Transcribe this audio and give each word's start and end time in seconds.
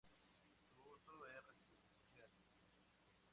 Su 0.73 0.81
uso 0.81 1.27
es 1.27 1.45
residencial. 1.59 2.27